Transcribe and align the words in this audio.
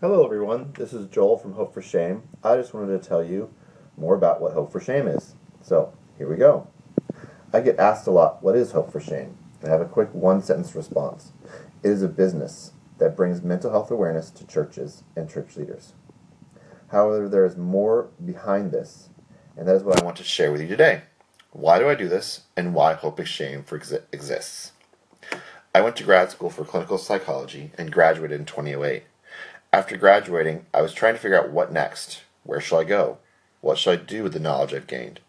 Hello, 0.00 0.24
everyone. 0.24 0.72
This 0.78 0.94
is 0.94 1.08
Joel 1.08 1.36
from 1.36 1.52
Hope 1.52 1.74
for 1.74 1.82
Shame. 1.82 2.22
I 2.42 2.56
just 2.56 2.72
wanted 2.72 3.02
to 3.02 3.06
tell 3.06 3.22
you 3.22 3.52
more 3.98 4.14
about 4.14 4.40
what 4.40 4.54
Hope 4.54 4.72
for 4.72 4.80
Shame 4.80 5.06
is. 5.06 5.34
So, 5.60 5.92
here 6.16 6.26
we 6.26 6.36
go. 6.36 6.68
I 7.52 7.60
get 7.60 7.78
asked 7.78 8.06
a 8.06 8.10
lot, 8.10 8.42
what 8.42 8.56
is 8.56 8.72
Hope 8.72 8.90
for 8.90 8.98
Shame? 8.98 9.36
I 9.62 9.68
have 9.68 9.82
a 9.82 9.84
quick 9.84 10.08
one 10.14 10.42
sentence 10.42 10.74
response. 10.74 11.32
It 11.82 11.90
is 11.90 12.02
a 12.02 12.08
business 12.08 12.72
that 12.96 13.14
brings 13.14 13.42
mental 13.42 13.72
health 13.72 13.90
awareness 13.90 14.30
to 14.30 14.46
churches 14.46 15.04
and 15.14 15.28
church 15.28 15.58
leaders. 15.58 15.92
However, 16.88 17.28
there 17.28 17.44
is 17.44 17.58
more 17.58 18.08
behind 18.24 18.72
this, 18.72 19.10
and 19.54 19.68
that 19.68 19.76
is 19.76 19.82
what 19.82 20.00
I 20.00 20.04
want 20.06 20.16
to 20.16 20.24
share 20.24 20.50
with 20.50 20.62
you 20.62 20.66
today. 20.68 21.02
Why 21.50 21.78
do 21.78 21.90
I 21.90 21.94
do 21.94 22.08
this, 22.08 22.44
and 22.56 22.72
why 22.72 22.94
Hope 22.94 23.18
for 23.18 23.26
Shame 23.26 23.64
for 23.64 23.78
exi- 23.78 24.04
exists? 24.12 24.72
I 25.74 25.82
went 25.82 25.96
to 25.96 26.04
grad 26.04 26.30
school 26.30 26.48
for 26.48 26.64
clinical 26.64 26.96
psychology 26.96 27.72
and 27.76 27.92
graduated 27.92 28.40
in 28.40 28.46
2008. 28.46 29.02
After 29.72 29.96
graduating, 29.96 30.66
I 30.74 30.82
was 30.82 30.92
trying 30.92 31.14
to 31.14 31.20
figure 31.20 31.38
out 31.38 31.50
what 31.50 31.72
next. 31.72 32.22
Where 32.42 32.60
shall 32.60 32.80
I 32.80 32.84
go? 32.84 33.18
What 33.60 33.78
shall 33.78 33.92
I 33.92 33.96
do 33.96 34.24
with 34.24 34.32
the 34.32 34.40
knowledge 34.40 34.74
I've 34.74 34.88
gained? 34.88 35.20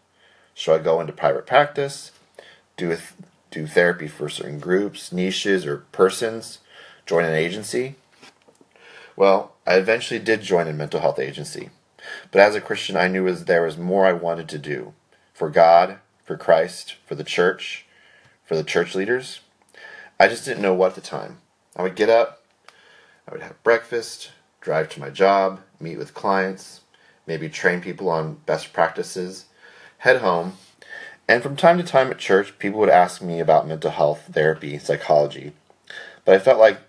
Shall 0.52 0.74
I 0.74 0.78
go 0.78 1.00
into 1.00 1.12
private 1.12 1.46
practice? 1.46 2.10
Do 2.76 2.88
th- 2.88 3.12
do 3.52 3.68
therapy 3.68 4.08
for 4.08 4.28
certain 4.28 4.58
groups, 4.58 5.12
niches, 5.12 5.64
or 5.64 5.84
persons? 5.92 6.58
Join 7.06 7.24
an 7.24 7.34
agency? 7.34 7.94
Well, 9.14 9.52
I 9.64 9.76
eventually 9.76 10.18
did 10.18 10.42
join 10.42 10.66
a 10.66 10.72
mental 10.72 11.00
health 11.00 11.20
agency. 11.20 11.70
But 12.32 12.40
as 12.40 12.56
a 12.56 12.60
Christian, 12.60 12.96
I 12.96 13.06
knew 13.06 13.30
there 13.32 13.62
was 13.62 13.78
more 13.78 14.06
I 14.06 14.12
wanted 14.12 14.48
to 14.48 14.58
do 14.58 14.92
for 15.32 15.50
God, 15.50 15.98
for 16.24 16.36
Christ, 16.36 16.96
for 17.06 17.14
the 17.14 17.22
church, 17.22 17.86
for 18.44 18.56
the 18.56 18.64
church 18.64 18.96
leaders. 18.96 19.40
I 20.18 20.26
just 20.26 20.44
didn't 20.44 20.62
know 20.62 20.74
what 20.74 20.90
at 20.90 20.94
the 20.96 21.00
time. 21.00 21.38
I 21.76 21.82
would 21.82 21.94
get 21.94 22.10
up, 22.10 22.41
I 23.26 23.32
would 23.32 23.42
have 23.42 23.62
breakfast, 23.62 24.32
drive 24.60 24.88
to 24.90 25.00
my 25.00 25.10
job, 25.10 25.60
meet 25.78 25.96
with 25.96 26.14
clients, 26.14 26.80
maybe 27.26 27.48
train 27.48 27.80
people 27.80 28.10
on 28.10 28.34
best 28.46 28.72
practices, 28.72 29.46
head 29.98 30.20
home, 30.20 30.54
and 31.28 31.42
from 31.42 31.56
time 31.56 31.78
to 31.78 31.84
time 31.84 32.10
at 32.10 32.18
church, 32.18 32.58
people 32.58 32.80
would 32.80 32.88
ask 32.88 33.22
me 33.22 33.38
about 33.38 33.66
mental 33.66 33.92
health, 33.92 34.28
therapy, 34.32 34.78
psychology. 34.78 35.52
But 36.24 36.34
I 36.34 36.40
felt 36.40 36.58
like 36.58 36.80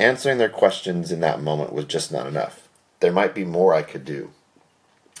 answering 0.00 0.38
their 0.38 0.48
questions 0.48 1.12
in 1.12 1.20
that 1.20 1.40
moment 1.40 1.72
was 1.72 1.84
just 1.84 2.10
not 2.10 2.26
enough. 2.26 2.68
There 3.00 3.12
might 3.12 3.34
be 3.34 3.44
more 3.44 3.72
I 3.72 3.82
could 3.82 4.04
do. 4.04 4.32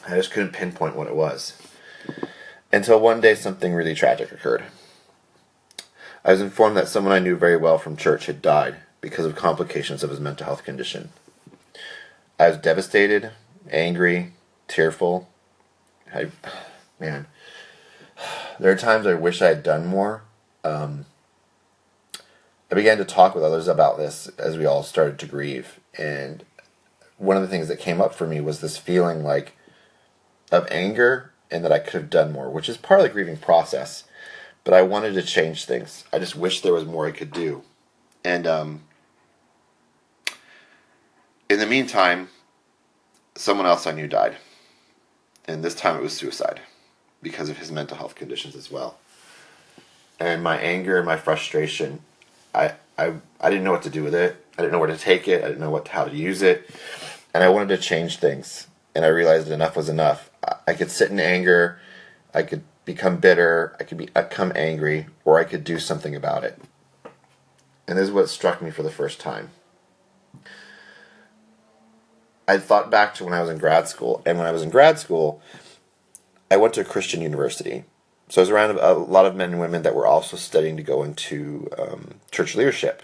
I 0.08 0.16
just 0.16 0.32
couldn't 0.32 0.52
pinpoint 0.52 0.96
what 0.96 1.06
it 1.06 1.14
was. 1.14 1.60
Until 2.72 3.00
one 3.00 3.20
day 3.20 3.34
something 3.34 3.74
really 3.74 3.94
tragic 3.94 4.32
occurred. 4.32 4.64
I 6.24 6.32
was 6.32 6.40
informed 6.40 6.76
that 6.76 6.88
someone 6.88 7.12
I 7.12 7.20
knew 7.20 7.36
very 7.36 7.56
well 7.56 7.78
from 7.78 7.96
church 7.96 8.26
had 8.26 8.42
died 8.42 8.78
because 9.00 9.26
of 9.26 9.36
complications 9.36 10.02
of 10.02 10.10
his 10.10 10.20
mental 10.20 10.46
health 10.46 10.64
condition. 10.64 11.10
I 12.38 12.48
was 12.48 12.58
devastated, 12.58 13.32
angry, 13.70 14.32
tearful. 14.68 15.28
I, 16.14 16.30
man, 17.00 17.26
there 18.58 18.72
are 18.72 18.76
times 18.76 19.06
I 19.06 19.14
wish 19.14 19.42
I 19.42 19.48
had 19.48 19.62
done 19.62 19.86
more. 19.86 20.22
Um, 20.64 21.06
I 22.70 22.74
began 22.74 22.98
to 22.98 23.04
talk 23.04 23.34
with 23.34 23.44
others 23.44 23.66
about 23.66 23.96
this 23.96 24.28
as 24.38 24.58
we 24.58 24.66
all 24.66 24.82
started 24.82 25.18
to 25.20 25.26
grieve, 25.26 25.80
and 25.96 26.44
one 27.16 27.36
of 27.36 27.42
the 27.42 27.48
things 27.48 27.68
that 27.68 27.78
came 27.78 28.00
up 28.00 28.14
for 28.14 28.26
me 28.26 28.40
was 28.40 28.60
this 28.60 28.76
feeling 28.76 29.24
like 29.24 29.56
of 30.52 30.66
anger 30.70 31.32
and 31.50 31.64
that 31.64 31.72
I 31.72 31.78
could 31.78 31.94
have 31.94 32.10
done 32.10 32.32
more, 32.32 32.50
which 32.50 32.68
is 32.68 32.76
part 32.76 33.00
of 33.00 33.04
the 33.04 33.12
grieving 33.12 33.38
process. 33.38 34.04
But 34.64 34.74
I 34.74 34.82
wanted 34.82 35.14
to 35.14 35.22
change 35.22 35.64
things. 35.64 36.04
I 36.12 36.18
just 36.18 36.36
wish 36.36 36.60
there 36.60 36.74
was 36.74 36.84
more 36.84 37.06
I 37.06 37.12
could 37.12 37.32
do, 37.32 37.62
and 38.22 38.46
um, 38.46 38.82
in 41.48 41.58
the 41.58 41.66
meantime, 41.66 42.28
someone 43.34 43.66
else 43.66 43.86
I 43.86 43.92
knew 43.92 44.06
died. 44.06 44.36
And 45.46 45.64
this 45.64 45.74
time 45.74 45.96
it 45.96 46.02
was 46.02 46.12
suicide 46.12 46.60
because 47.22 47.48
of 47.48 47.58
his 47.58 47.72
mental 47.72 47.96
health 47.96 48.14
conditions 48.14 48.54
as 48.54 48.70
well. 48.70 48.98
And 50.20 50.42
my 50.42 50.58
anger 50.58 50.98
and 50.98 51.06
my 51.06 51.16
frustration, 51.16 52.00
I, 52.54 52.74
I, 52.98 53.14
I 53.40 53.50
didn't 53.50 53.64
know 53.64 53.72
what 53.72 53.82
to 53.84 53.90
do 53.90 54.02
with 54.02 54.14
it. 54.14 54.44
I 54.58 54.62
didn't 54.62 54.72
know 54.72 54.78
where 54.78 54.88
to 54.88 54.98
take 54.98 55.28
it. 55.28 55.42
I 55.42 55.46
didn't 55.46 55.60
know 55.60 55.70
what 55.70 55.88
how 55.88 56.04
to 56.04 56.14
use 56.14 56.42
it. 56.42 56.68
And 57.32 57.42
I 57.42 57.48
wanted 57.48 57.68
to 57.68 57.78
change 57.78 58.18
things. 58.18 58.66
And 58.94 59.04
I 59.04 59.08
realized 59.08 59.50
enough 59.50 59.76
was 59.76 59.88
enough. 59.88 60.30
I, 60.46 60.56
I 60.68 60.74
could 60.74 60.90
sit 60.90 61.10
in 61.10 61.20
anger. 61.20 61.78
I 62.34 62.42
could 62.42 62.62
become 62.84 63.18
bitter. 63.18 63.76
I 63.80 63.84
could 63.84 63.98
be, 63.98 64.06
become 64.06 64.52
angry. 64.54 65.06
Or 65.24 65.38
I 65.38 65.44
could 65.44 65.64
do 65.64 65.78
something 65.78 66.14
about 66.14 66.44
it. 66.44 66.60
And 67.86 67.96
this 67.96 68.08
is 68.08 68.12
what 68.12 68.28
struck 68.28 68.60
me 68.60 68.70
for 68.70 68.82
the 68.82 68.90
first 68.90 69.20
time. 69.20 69.50
I 72.48 72.58
thought 72.58 72.90
back 72.90 73.14
to 73.14 73.24
when 73.24 73.34
I 73.34 73.40
was 73.40 73.50
in 73.50 73.58
grad 73.58 73.86
school, 73.86 74.22
and 74.24 74.38
when 74.38 74.46
I 74.46 74.52
was 74.52 74.62
in 74.62 74.70
grad 74.70 74.98
school, 74.98 75.40
I 76.50 76.56
went 76.56 76.74
to 76.74 76.80
a 76.80 76.84
Christian 76.84 77.20
university. 77.20 77.84
So 78.30 78.40
I 78.40 78.42
was 78.42 78.50
around 78.50 78.78
a 78.78 78.92
lot 78.94 79.26
of 79.26 79.36
men 79.36 79.50
and 79.52 79.60
women 79.60 79.82
that 79.82 79.94
were 79.94 80.06
also 80.06 80.36
studying 80.36 80.76
to 80.78 80.82
go 80.82 81.02
into 81.02 81.68
um, 81.78 82.14
church 82.30 82.56
leadership. 82.56 83.02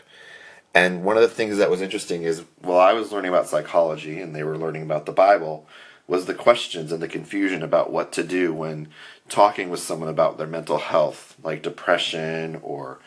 And 0.75 1.05
one 1.05 1.17
of 1.17 1.23
the 1.23 1.29
things 1.29 1.59
that 1.59 1.71
was 1.71 1.81
interesting 1.81 2.23
is 2.25 2.43
while 2.61 2.81
I 2.81 2.95
was 2.95 3.13
learning 3.13 3.29
about 3.29 3.49
psychology 3.49 4.21
and 4.21 4.35
they 4.35 4.43
were 4.43 4.59
learning 4.59 4.83
about 4.83 5.07
the 5.07 5.13
Bible, 5.13 5.67
was 6.07 6.27
the 6.27 6.35
questions 6.35 6.93
and 6.93 7.03
the 7.03 7.09
confusion 7.09 7.63
about 7.63 7.91
what 7.91 8.13
to 8.13 8.23
do 8.23 8.53
when 8.53 8.89
talking 9.29 9.71
with 9.71 9.81
someone 9.81 10.09
about 10.09 10.37
their 10.37 10.47
mental 10.47 10.79
health, 10.79 11.37
like 11.43 11.63
depression 11.63 12.61
or 12.63 12.99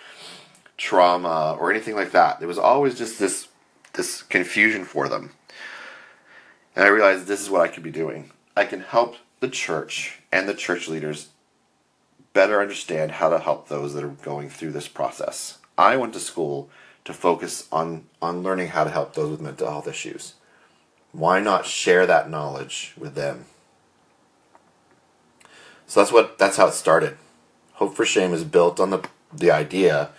trauma 0.77 1.55
or 1.59 1.71
anything 1.71 1.95
like 1.95 2.11
that. 2.11 2.39
There 2.39 2.47
was 2.47 2.57
always 2.57 2.97
just 2.97 3.19
this 3.19 3.47
this 3.93 4.21
confusion 4.21 4.85
for 4.85 5.09
them. 5.09 5.31
And 6.77 6.85
I 6.85 6.89
realized 6.89 7.25
this 7.25 7.41
is 7.41 7.49
what 7.49 7.61
I 7.61 7.69
could 7.69 7.81
be 7.81 7.89
doing. 7.89 8.29
I 8.55 8.63
can 8.63 8.81
help 8.81 9.15
the 9.39 9.49
church 9.49 10.19
and 10.31 10.47
the 10.47 10.53
church 10.53 10.87
leaders 10.87 11.29
better 12.33 12.61
understand 12.61 13.13
how 13.13 13.29
to 13.29 13.39
help 13.39 13.67
those 13.67 13.95
that 13.95 14.03
are 14.03 14.09
going 14.09 14.47
through 14.47 14.73
this 14.73 14.87
process. 14.87 15.57
I 15.75 15.97
went 15.97 16.13
to 16.13 16.19
school 16.19 16.69
to 17.05 17.13
focus 17.13 17.67
on, 17.71 18.03
on 18.21 18.43
learning 18.43 18.67
how 18.67 18.83
to 18.83 18.91
help 18.91 19.15
those 19.15 19.31
with 19.31 19.41
mental 19.41 19.71
health 19.71 19.87
issues. 19.87 20.35
Why 21.13 21.39
not 21.39 21.65
share 21.65 22.05
that 22.05 22.29
knowledge 22.29 22.93
with 22.95 23.15
them? 23.15 23.45
So 25.87 25.99
that's 25.99 26.11
what 26.11 26.37
that's 26.37 26.57
how 26.57 26.67
it 26.67 26.73
started. 26.73 27.17
Hope 27.73 27.95
for 27.95 28.05
Shame 28.05 28.33
is 28.33 28.43
built 28.43 28.79
on 28.79 28.91
the 28.91 29.09
the 29.33 29.49
idea 29.49 30.11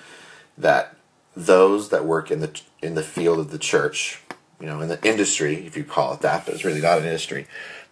that 0.57 0.97
those 1.37 1.91
that 1.91 2.05
work 2.05 2.33
in 2.33 2.41
the 2.41 2.61
in 2.83 2.97
the 2.97 3.05
field 3.05 3.39
of 3.39 3.53
the 3.53 3.59
church 3.59 4.23
you 4.61 4.67
know, 4.67 4.81
in 4.81 4.89
the 4.89 5.05
industry, 5.07 5.67
if 5.67 5.77
you 5.77 5.85
call 5.85 6.15
it 6.15 6.21
that, 6.21 6.45
but 6.45 6.55
it's 6.55 6.65
really 6.65 6.81
not 6.81 6.99
an 6.99 7.05
industry, 7.05 7.47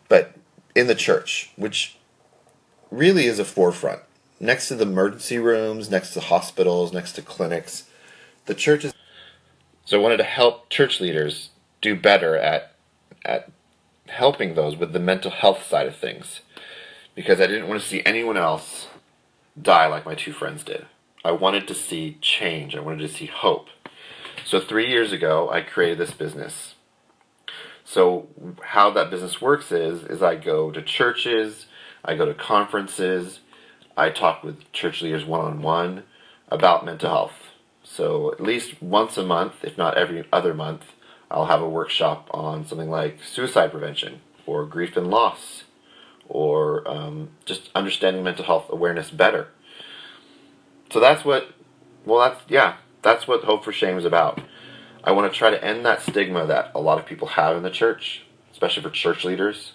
but 0.08 0.34
in 0.74 0.86
the 0.86 0.94
church, 0.94 1.50
which 1.56 1.96
really 2.90 3.26
is 3.26 3.38
a 3.38 3.44
forefront. 3.44 4.00
Next 4.38 4.68
to 4.68 4.74
the 4.74 4.84
emergency 4.84 5.38
rooms, 5.38 5.90
next 5.90 6.12
to 6.14 6.20
hospitals, 6.20 6.92
next 6.92 7.12
to 7.12 7.22
clinics, 7.22 7.84
the 8.46 8.54
church 8.54 8.84
is. 8.84 8.92
So 9.84 9.98
I 9.98 10.02
wanted 10.02 10.18
to 10.18 10.24
help 10.24 10.68
church 10.68 11.00
leaders 11.00 11.50
do 11.80 11.94
better 11.94 12.36
at 12.36 12.72
at 13.24 13.50
helping 14.08 14.54
those 14.54 14.76
with 14.76 14.92
the 14.92 15.00
mental 15.00 15.30
health 15.30 15.66
side 15.66 15.86
of 15.86 15.96
things, 15.96 16.40
because 17.14 17.40
I 17.40 17.46
didn't 17.46 17.68
want 17.68 17.80
to 17.80 17.88
see 17.88 18.02
anyone 18.04 18.36
else 18.36 18.88
die 19.60 19.86
like 19.86 20.04
my 20.04 20.14
two 20.14 20.32
friends 20.32 20.62
did. 20.62 20.86
I 21.24 21.32
wanted 21.32 21.66
to 21.68 21.74
see 21.74 22.18
change. 22.20 22.76
I 22.76 22.80
wanted 22.80 23.00
to 23.00 23.08
see 23.08 23.26
hope. 23.26 23.68
So 24.46 24.60
three 24.60 24.88
years 24.88 25.10
ago, 25.10 25.50
I 25.50 25.60
created 25.60 25.98
this 25.98 26.12
business. 26.12 26.76
So 27.84 28.28
how 28.62 28.90
that 28.92 29.10
business 29.10 29.40
works 29.42 29.72
is, 29.72 30.04
is 30.04 30.22
I 30.22 30.36
go 30.36 30.70
to 30.70 30.80
churches, 30.80 31.66
I 32.04 32.14
go 32.14 32.26
to 32.26 32.32
conferences, 32.32 33.40
I 33.96 34.10
talk 34.10 34.44
with 34.44 34.70
church 34.70 35.02
leaders 35.02 35.24
one 35.24 35.40
on 35.40 35.62
one 35.62 36.04
about 36.48 36.84
mental 36.84 37.10
health. 37.10 37.32
So 37.82 38.30
at 38.30 38.40
least 38.40 38.80
once 38.80 39.16
a 39.16 39.24
month, 39.24 39.64
if 39.64 39.76
not 39.76 39.98
every 39.98 40.24
other 40.32 40.54
month, 40.54 40.92
I'll 41.28 41.46
have 41.46 41.60
a 41.60 41.68
workshop 41.68 42.30
on 42.32 42.64
something 42.64 42.88
like 42.88 43.24
suicide 43.24 43.72
prevention 43.72 44.20
or 44.46 44.64
grief 44.64 44.96
and 44.96 45.08
loss 45.08 45.64
or 46.28 46.88
um, 46.88 47.30
just 47.44 47.68
understanding 47.74 48.22
mental 48.22 48.44
health 48.44 48.66
awareness 48.68 49.10
better. 49.10 49.48
So 50.92 51.00
that's 51.00 51.24
what, 51.24 51.50
well, 52.04 52.20
that's, 52.20 52.40
yeah, 52.48 52.76
that's 53.06 53.28
what 53.28 53.44
Hope 53.44 53.64
for 53.64 53.72
Shame 53.72 53.96
is 53.96 54.04
about. 54.04 54.40
I 55.04 55.12
want 55.12 55.32
to 55.32 55.38
try 55.38 55.50
to 55.50 55.64
end 55.64 55.86
that 55.86 56.02
stigma 56.02 56.44
that 56.46 56.72
a 56.74 56.80
lot 56.80 56.98
of 56.98 57.06
people 57.06 57.28
have 57.28 57.56
in 57.56 57.62
the 57.62 57.70
church, 57.70 58.24
especially 58.50 58.82
for 58.82 58.90
church 58.90 59.24
leaders, 59.24 59.74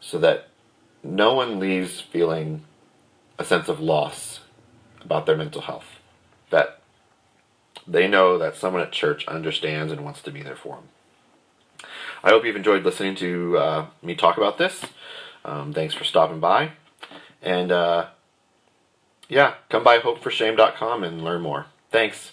so 0.00 0.18
that 0.18 0.48
no 1.02 1.34
one 1.34 1.60
leaves 1.60 2.00
feeling 2.00 2.64
a 3.38 3.44
sense 3.44 3.68
of 3.68 3.78
loss 3.78 4.40
about 5.02 5.26
their 5.26 5.36
mental 5.36 5.60
health. 5.60 6.00
That 6.48 6.80
they 7.86 8.08
know 8.08 8.38
that 8.38 8.56
someone 8.56 8.80
at 8.80 8.90
church 8.90 9.26
understands 9.26 9.92
and 9.92 10.02
wants 10.02 10.22
to 10.22 10.30
be 10.30 10.42
there 10.42 10.56
for 10.56 10.76
them. 10.76 11.88
I 12.24 12.30
hope 12.30 12.46
you've 12.46 12.56
enjoyed 12.56 12.84
listening 12.84 13.16
to 13.16 13.58
uh, 13.58 13.86
me 14.02 14.14
talk 14.14 14.38
about 14.38 14.56
this. 14.56 14.86
Um, 15.44 15.74
thanks 15.74 15.92
for 15.92 16.04
stopping 16.04 16.40
by. 16.40 16.72
And 17.42 17.70
uh, 17.70 18.06
yeah, 19.28 19.54
come 19.68 19.84
by 19.84 19.98
hopeforshame.com 19.98 21.04
and 21.04 21.22
learn 21.22 21.42
more. 21.42 21.66
Thanks. 21.90 22.32